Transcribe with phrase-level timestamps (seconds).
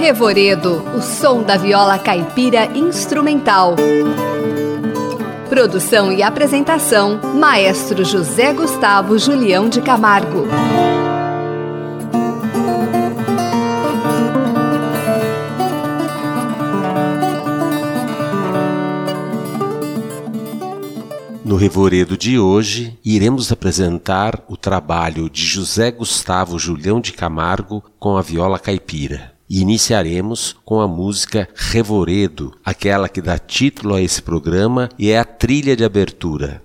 [0.00, 3.76] Revoredo, o som da viola caipira instrumental.
[5.50, 10.46] Produção e apresentação: Maestro José Gustavo Julião de Camargo.
[21.44, 28.16] No Revoredo de hoje, iremos apresentar o trabalho de José Gustavo Julião de Camargo com
[28.16, 29.38] a viola caipira.
[29.50, 35.18] E iniciaremos com a música Revoredo, aquela que dá título a esse programa e é
[35.18, 36.62] a trilha de abertura.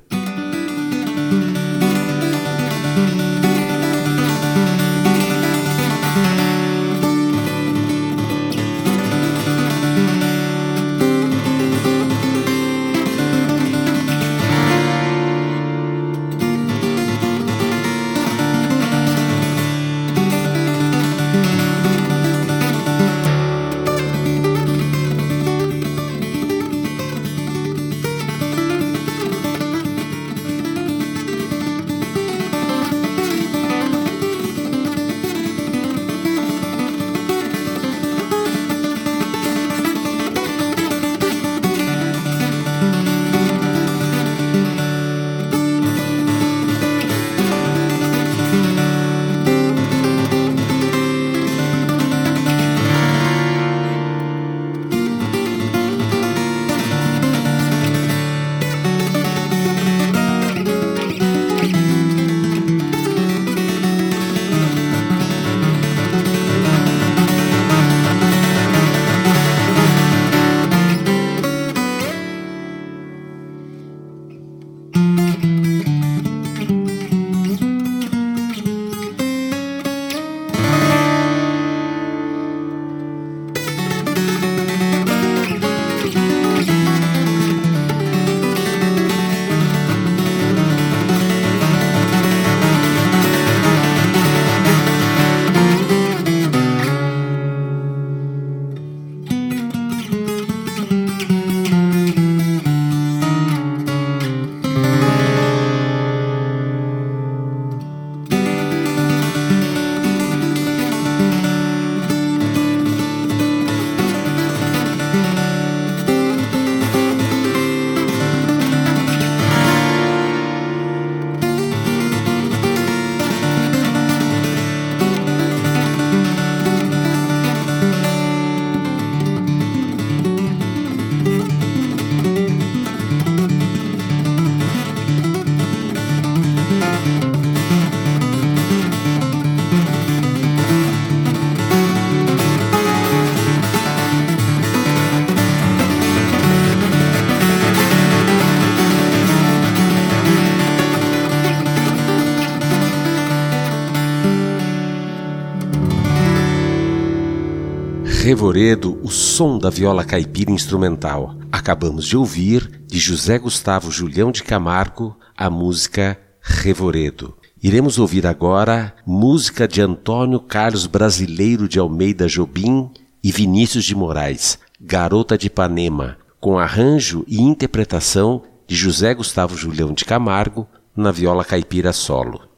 [158.26, 161.36] Revoredo, o som da viola caipira instrumental.
[161.52, 167.38] Acabamos de ouvir, de José Gustavo Julião de Camargo, a música Revoredo.
[167.62, 172.90] Iremos ouvir agora música de Antônio Carlos Brasileiro de Almeida Jobim
[173.24, 179.94] e Vinícius de Moraes, Garota de Ipanema, com arranjo e interpretação de José Gustavo Julião
[179.94, 182.55] de Camargo na viola caipira solo.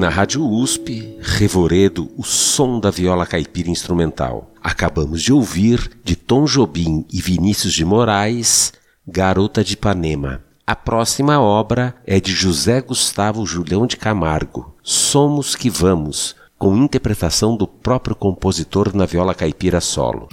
[0.00, 4.50] Na Rádio USP, Revoredo, o som da viola caipira instrumental.
[4.62, 8.72] Acabamos de ouvir, de Tom Jobim e Vinícius de Moraes,
[9.06, 10.42] Garota de Ipanema.
[10.66, 17.54] A próxima obra é de José Gustavo Julião de Camargo, Somos que Vamos, com interpretação
[17.54, 20.28] do próprio compositor na viola caipira solo.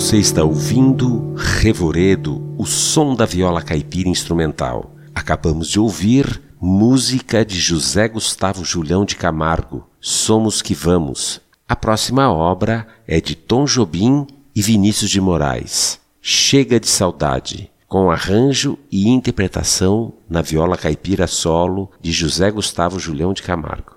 [0.00, 4.96] Você está ouvindo Revoredo, o som da viola caipira instrumental.
[5.14, 11.42] Acabamos de ouvir música de José Gustavo Julião de Camargo, Somos que Vamos.
[11.68, 14.26] A próxima obra é de Tom Jobim
[14.56, 16.00] e Vinícius de Moraes.
[16.22, 23.34] Chega de Saudade, com arranjo e interpretação na viola caipira solo de José Gustavo Julião
[23.34, 23.96] de Camargo.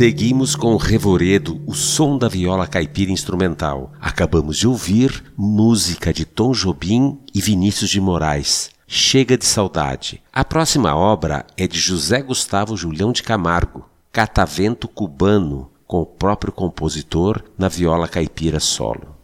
[0.00, 3.92] Seguimos com o Revoredo, o som da viola caipira instrumental.
[4.00, 8.70] Acabamos de ouvir música de Tom Jobim e Vinícius de Moraes.
[8.86, 10.22] Chega de Saudade.
[10.32, 16.50] A próxima obra é de José Gustavo Julião de Camargo, Catavento Cubano, com o próprio
[16.50, 19.19] compositor na viola caipira solo.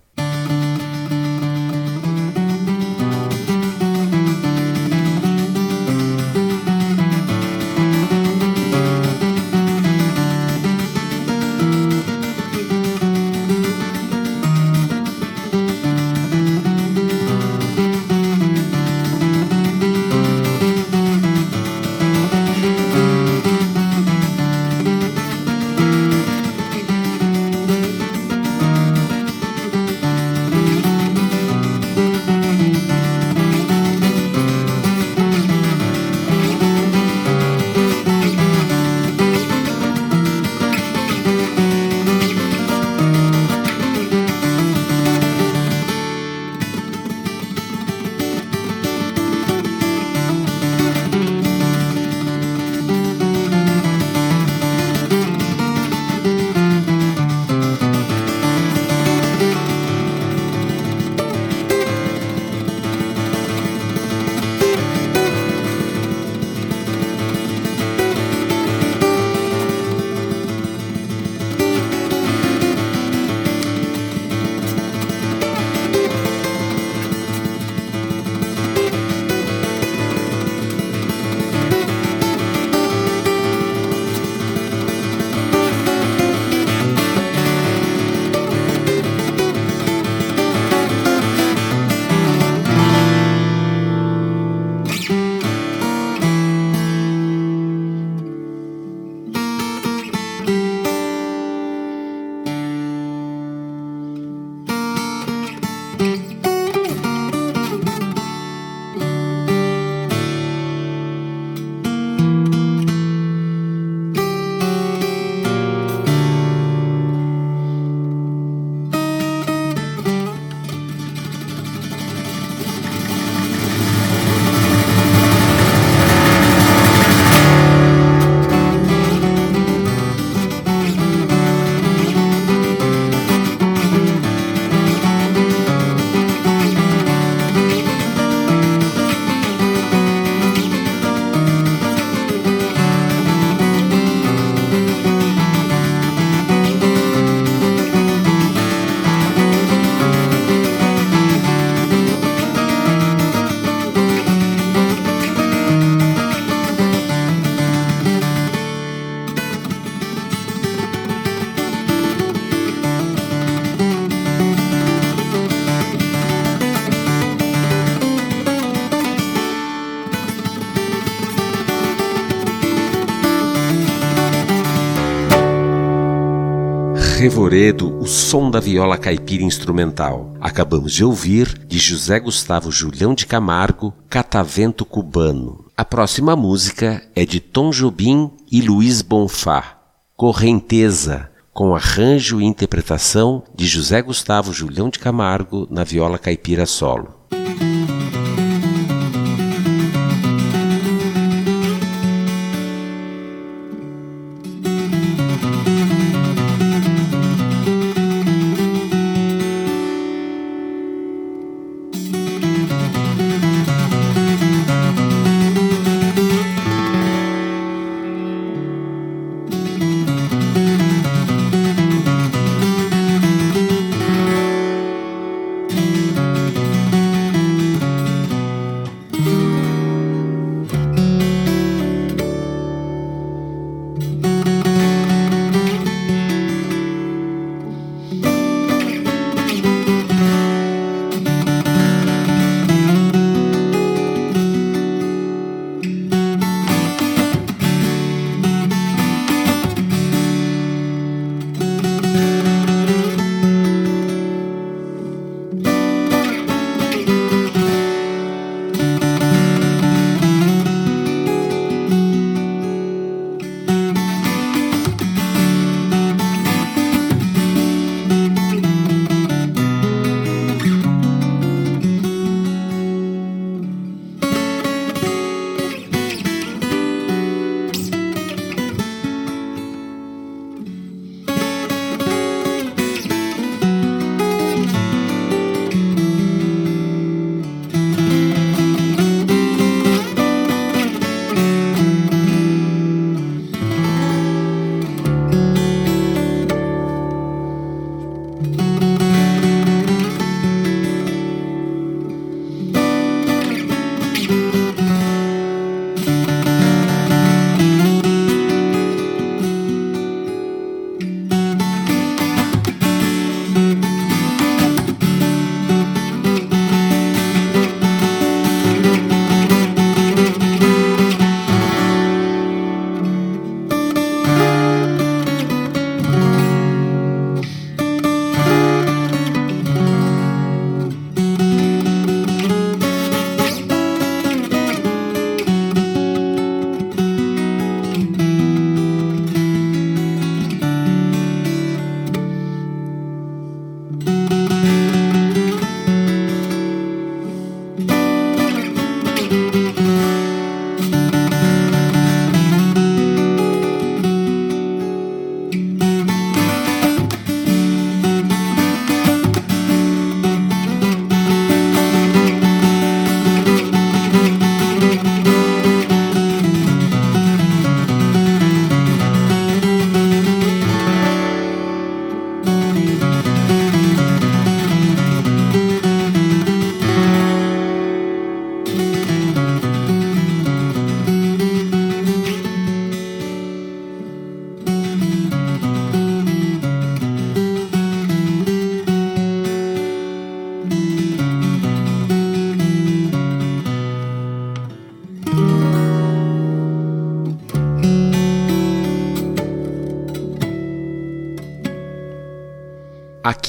[177.57, 180.35] O som da viola caipira instrumental.
[180.43, 185.65] Acabamos de ouvir, de José Gustavo Julião de Camargo, Catavento Cubano.
[185.75, 189.79] A próxima música é de Tom Jobim e Luiz Bonfá,
[190.15, 197.16] Correnteza, com arranjo e interpretação de José Gustavo Julião de Camargo na viola caipira solo.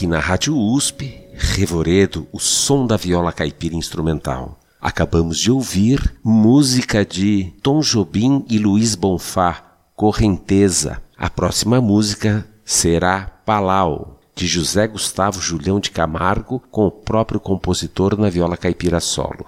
[0.07, 4.59] Na Rádio USP, Revoredo, o som da viola caipira instrumental.
[4.79, 9.63] Acabamos de ouvir música de Tom Jobim e Luiz Bonfá,
[9.95, 11.01] Correnteza.
[11.17, 18.17] A próxima música será Palau, de José Gustavo Julião de Camargo, com o próprio compositor
[18.17, 19.45] na viola caipira solo.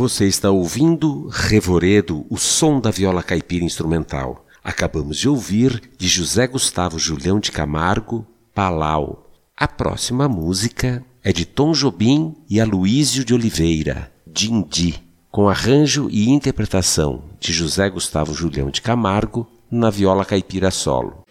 [0.00, 4.46] Você está ouvindo Revoredo, o som da viola caipira instrumental.
[4.64, 9.30] Acabamos de ouvir de José Gustavo Julião de Camargo, Palau.
[9.54, 14.98] A próxima música é de Tom Jobim e Aloísio de Oliveira, Dindi,
[15.30, 21.24] com arranjo e interpretação de José Gustavo Julião de Camargo na viola caipira solo.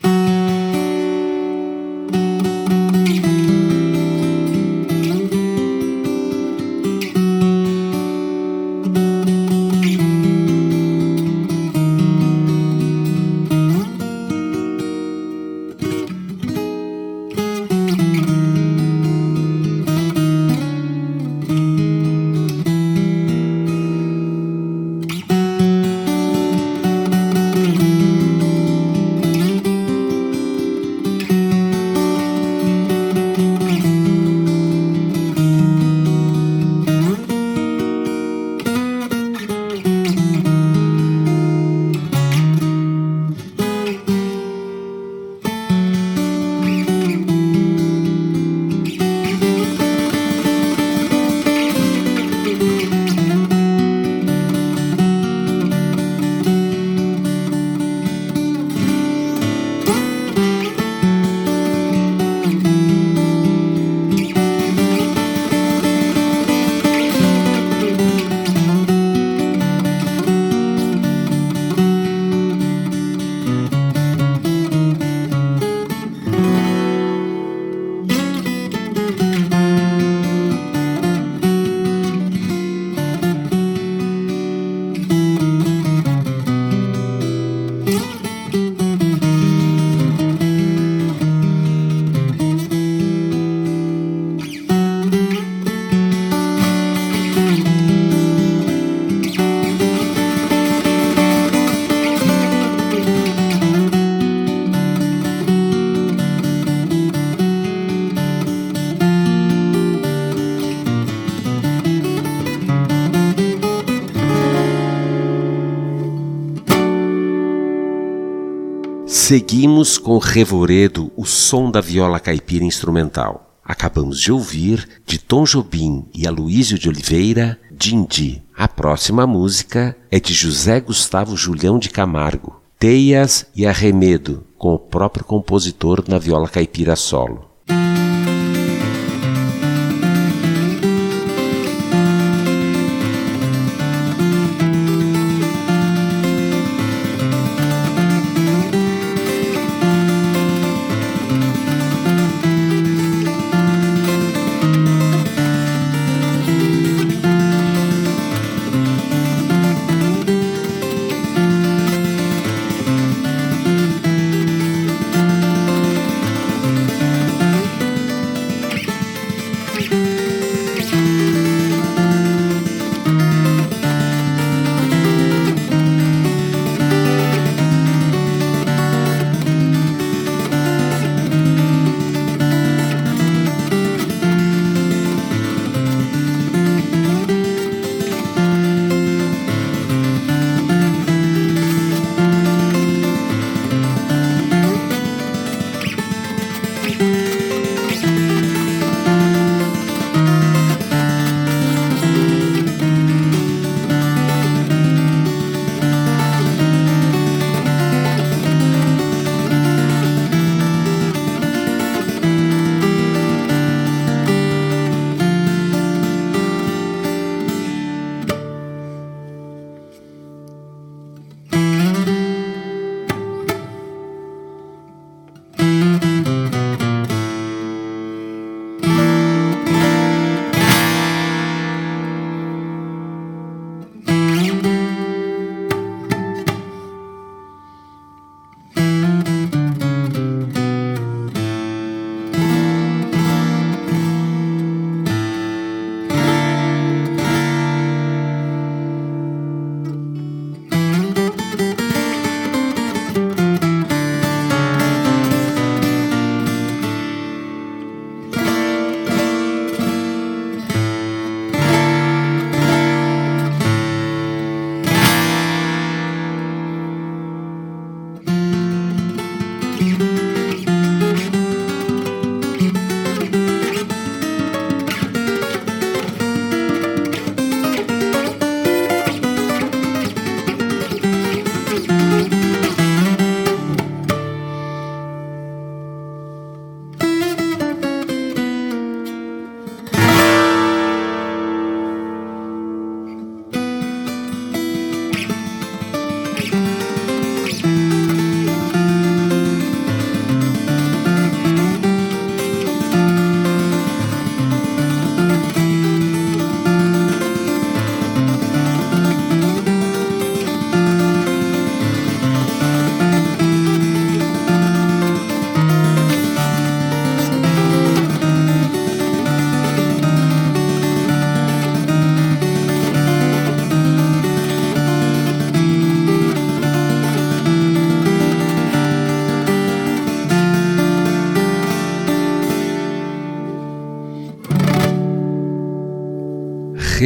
[119.11, 123.57] Seguimos com Revoredo, o som da viola caipira instrumental.
[123.65, 128.43] Acabamos de ouvir, de Tom Jobim e Aloísio de Oliveira, Dindi.
[128.55, 134.79] A próxima música é de José Gustavo Julião de Camargo, Teias e Arremedo, com o
[134.79, 137.48] próprio compositor na viola caipira solo.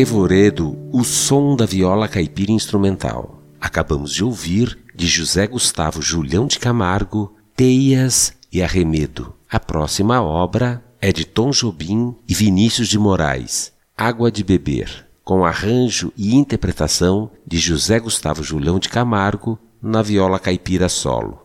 [0.03, 3.41] Revoredo, o som da viola caipira instrumental.
[3.61, 9.33] Acabamos de ouvir, de José Gustavo Julião de Camargo, Teias e Arremedo.
[9.49, 15.45] A próxima obra é de Tom Jobim e Vinícius de Moraes, Água de Beber, com
[15.45, 21.39] arranjo e interpretação de José Gustavo Julião de Camargo na viola caipira solo.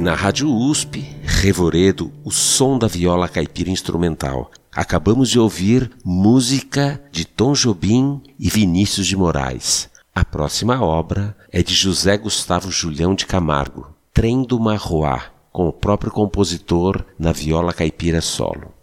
[0.00, 4.50] Na Rádio USP, Revoredo, o som da viola caipira instrumental.
[4.72, 9.88] Acabamos de ouvir música de Tom Jobim e Vinícius de Moraes.
[10.14, 15.72] A próxima obra é de José Gustavo Julião de Camargo, Trem do Marroá, com o
[15.72, 18.77] próprio compositor na viola caipira solo.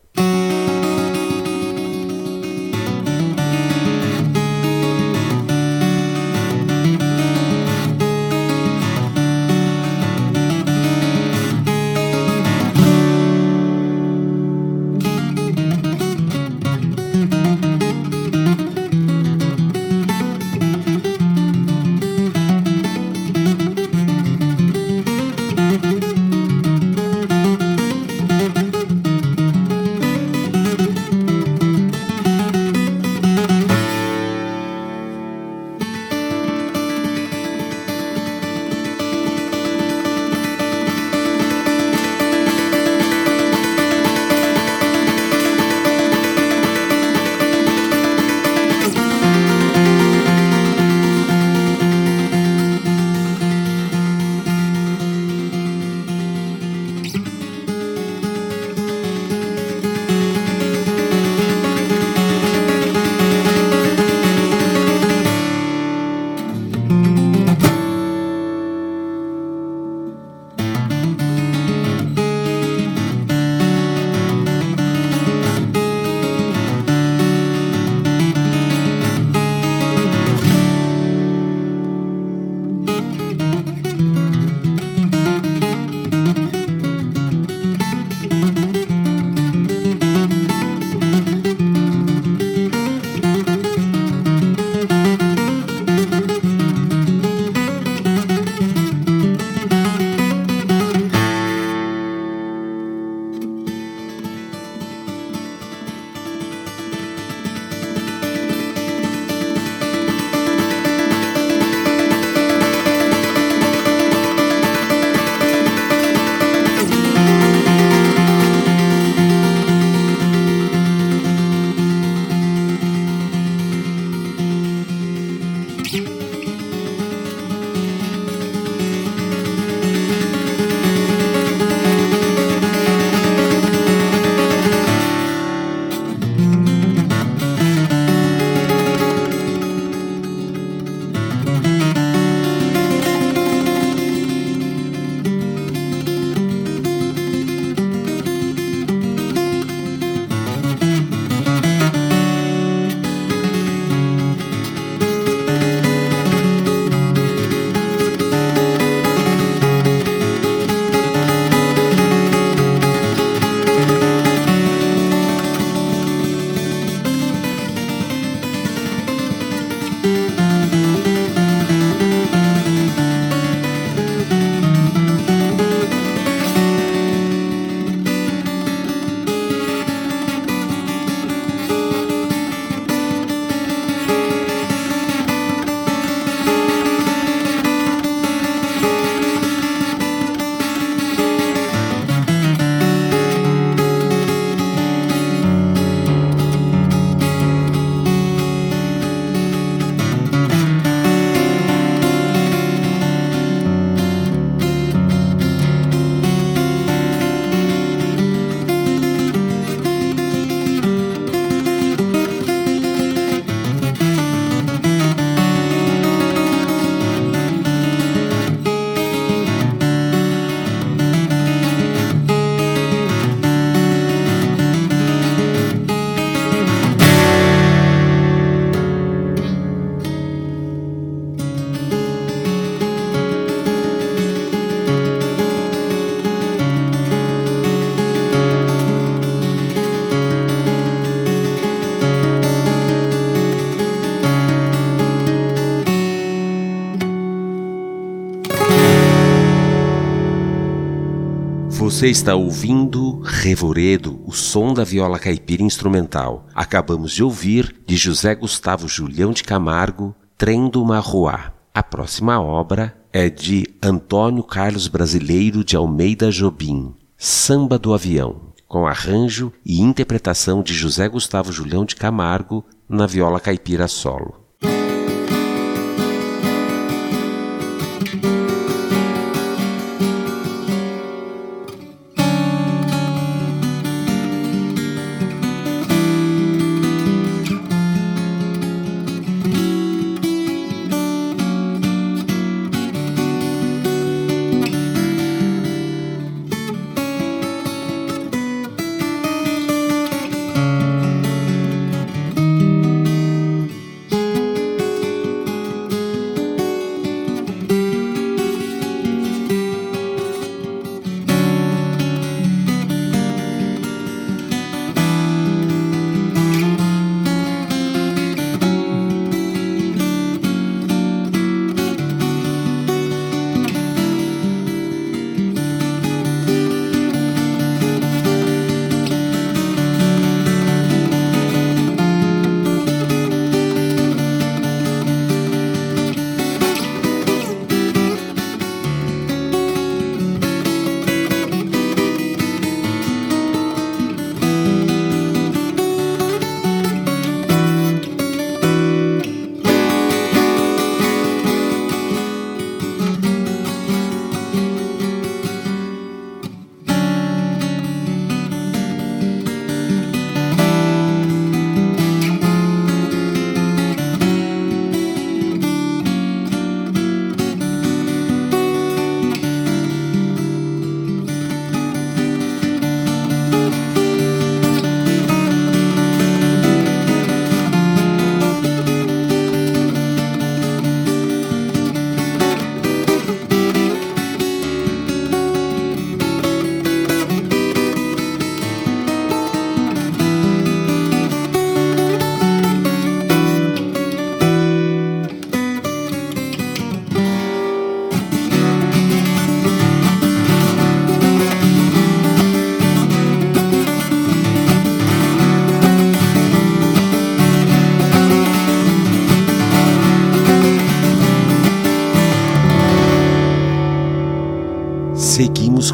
[251.95, 256.45] Você está ouvindo Revoredo, o som da viola caipira instrumental.
[256.53, 261.53] Acabamos de ouvir, de José Gustavo Julião de Camargo, Trem do Marroá.
[261.73, 268.85] A próxima obra é de Antônio Carlos Brasileiro de Almeida Jobim, Samba do Avião, com
[268.85, 274.44] arranjo e interpretação de José Gustavo Julião de Camargo na viola caipira solo.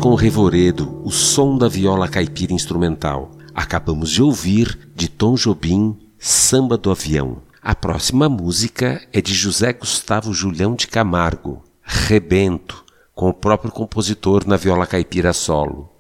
[0.02, 3.30] Com o Revoredo, o som da viola caipira instrumental.
[3.54, 7.38] Acabamos de ouvir, de Tom Jobim, Samba do Avião.
[7.62, 12.84] A próxima música é de José Gustavo Julião de Camargo, Rebento,
[13.14, 15.91] com o próprio compositor na viola caipira solo.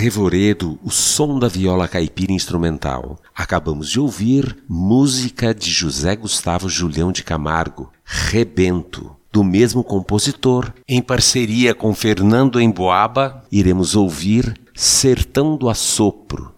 [0.00, 3.18] Revoredo, o som da viola caipira instrumental.
[3.34, 9.14] Acabamos de ouvir música de José Gustavo Julião de Camargo, Rebento.
[9.30, 16.50] Do mesmo compositor, em parceria com Fernando Emboaba, iremos ouvir Sertão do Assopro,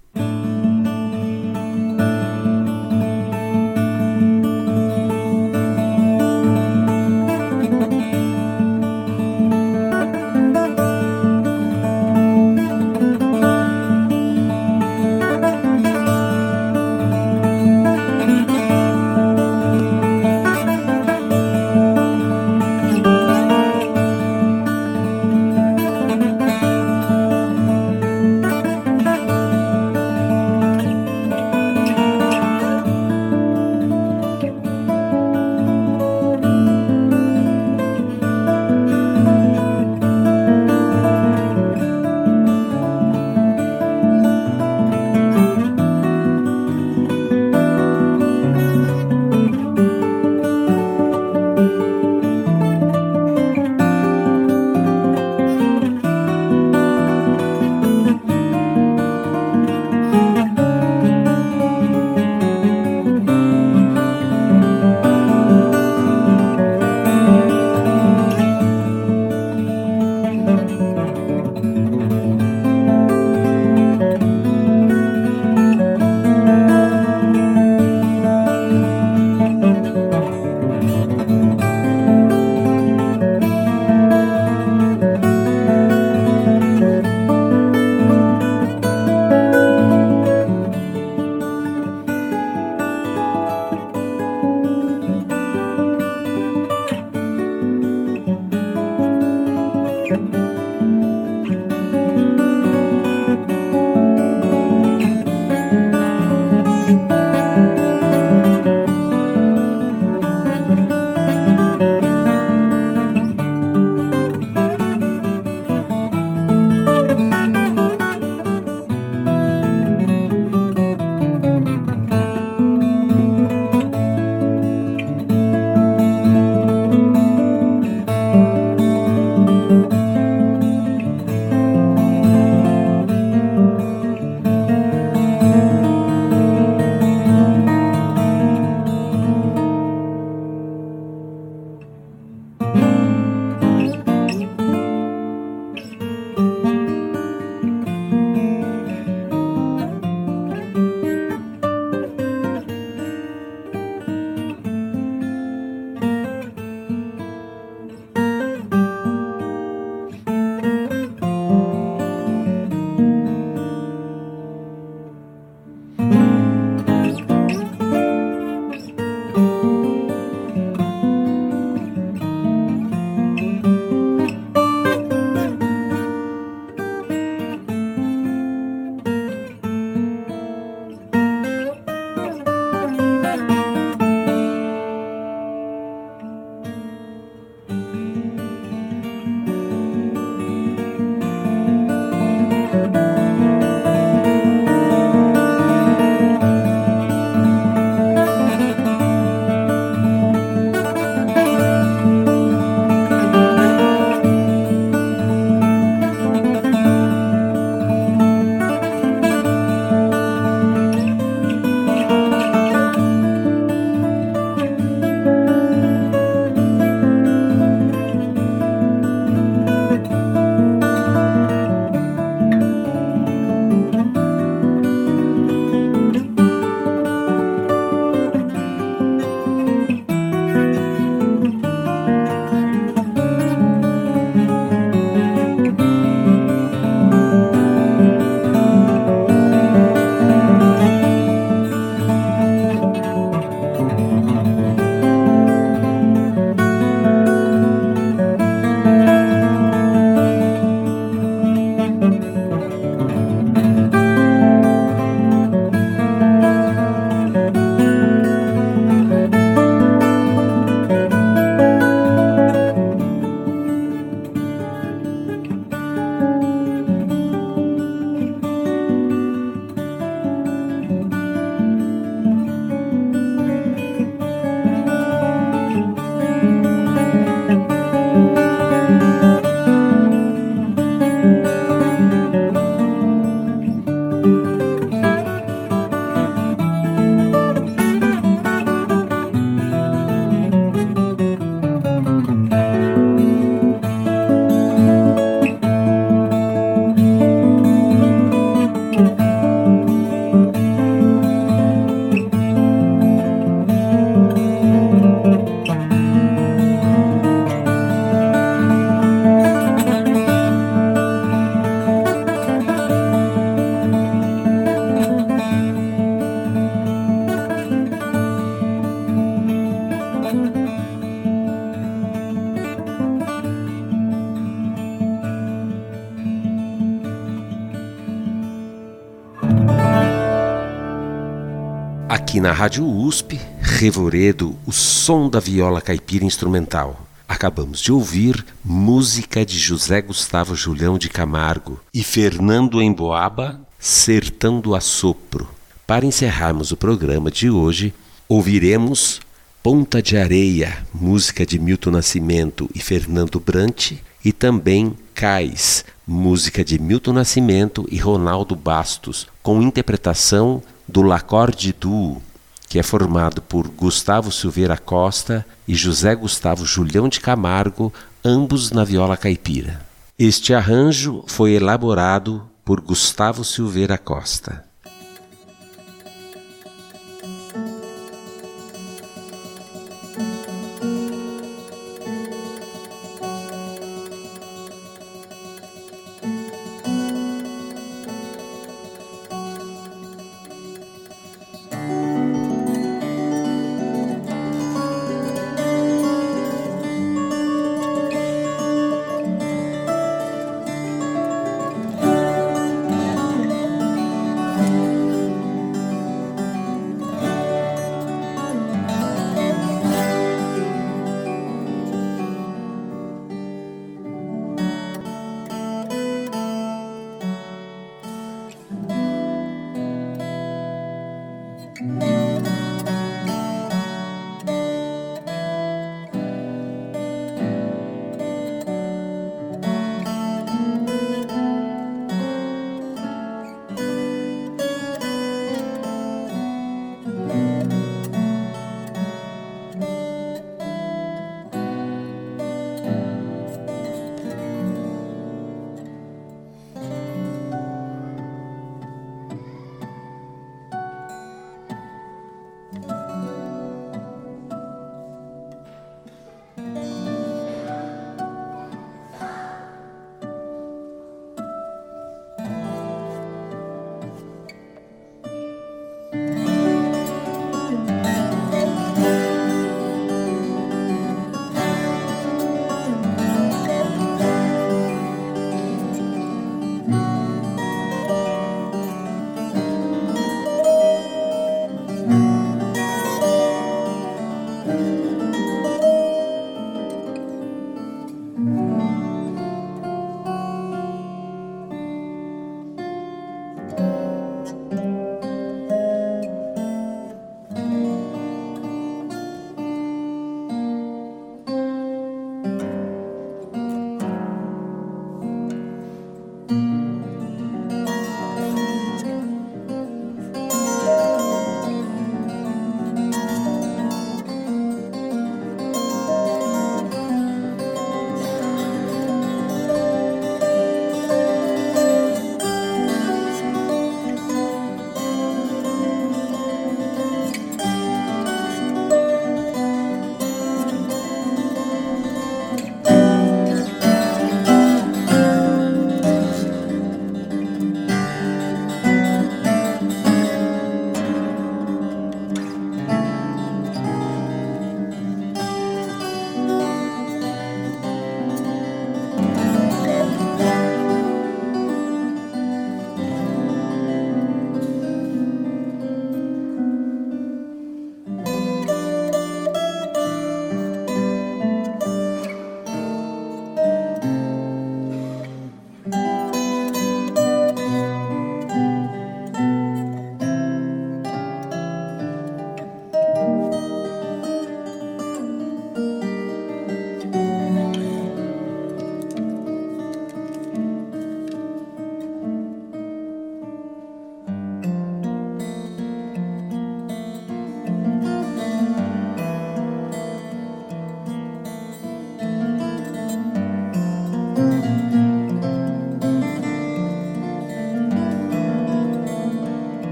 [332.32, 337.06] Aqui na Rádio USP, Revoredo, o som da viola caipira instrumental.
[337.28, 344.74] Acabamos de ouvir música de José Gustavo Julião de Camargo e Fernando Emboaba, Sertão do
[344.74, 345.46] Assopro.
[345.86, 347.92] Para encerrarmos o programa de hoje,
[348.26, 349.20] ouviremos
[349.62, 353.92] Ponta de Areia, música de Milton Nascimento e Fernando Brant,
[354.24, 362.22] e também Cais, música de Milton Nascimento e Ronaldo Bastos, com interpretação do Lacorde Duo,
[362.68, 367.92] que é formado por Gustavo Silveira Costa e José Gustavo Julião de Camargo,
[368.24, 369.84] ambos na viola caipira.
[370.18, 374.64] Este arranjo foi elaborado por Gustavo Silveira Costa.